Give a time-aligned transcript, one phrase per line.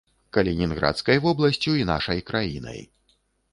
[0.37, 2.83] Калінінградскай вобласцю і нашай краінай.